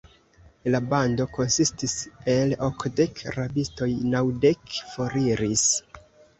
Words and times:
La 0.75 0.79
bando 0.93 1.27
konsistis 1.35 1.93
el 2.33 2.57
okdek 2.69 3.23
rabistoj; 3.37 3.93
naŭdek 4.17 4.77
foriris! 4.97 5.71